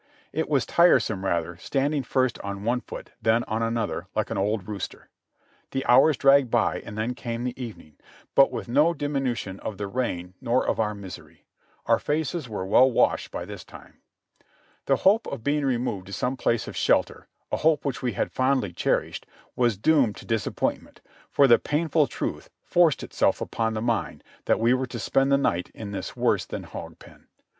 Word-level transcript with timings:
It 0.33 0.49
was 0.49 0.65
tiresome 0.65 1.23
rather, 1.23 1.57
standing 1.57 2.01
first 2.01 2.39
on 2.39 2.63
one 2.63 2.81
foot 2.81 3.11
then 3.21 3.43
on 3.43 3.61
another, 3.61 4.07
like 4.15 4.31
an 4.31 4.37
old 4.39 4.67
rooster. 4.67 5.09
The 5.69 5.85
hours 5.85 6.17
dragged 6.17 6.49
by 6.49 6.79
and 6.79 6.97
then 6.97 7.13
came 7.13 7.43
the 7.43 7.63
evening, 7.63 7.97
but 8.33 8.51
with 8.51 8.67
no 8.67 8.95
diminution 8.95 9.59
of 9.59 9.77
the 9.77 9.85
rain 9.85 10.33
nor 10.41 10.65
of 10.67 10.79
our 10.79 10.95
misery; 10.95 11.45
our 11.85 11.99
faces 11.99 12.49
were 12.49 12.65
well 12.65 12.89
washed 12.91 13.29
by 13.29 13.45
this 13.45 13.63
time. 13.63 13.99
The 14.87 14.95
hope 15.05 15.27
of 15.27 15.43
being 15.43 15.65
removed 15.65 16.07
to 16.07 16.13
some 16.13 16.35
place 16.35 16.67
of 16.67 16.75
shelter, 16.75 17.27
a 17.51 17.57
hope 17.57 17.85
which 17.85 18.01
we 18.01 18.13
had 18.13 18.31
fondly 18.31 18.73
cherished, 18.73 19.27
was 19.55 19.77
doomed 19.77 20.15
to 20.15 20.25
disappoint 20.25 20.81
ment, 20.81 21.01
for 21.29 21.45
the 21.45 21.59
painful 21.59 22.07
truth 22.07 22.49
forced 22.63 23.03
itself 23.03 23.39
upon 23.39 23.75
the 23.75 23.83
mind 23.83 24.23
that 24.45 24.59
we 24.59 24.73
were 24.73 24.87
to 24.87 24.97
spend 24.97 25.31
the 25.31 25.37
night 25.37 25.69
in 25.75 25.91
this 25.91 26.15
worse 26.17 26.47
than 26.47 26.63
hog 26.63 26.97
pen. 26.97 27.27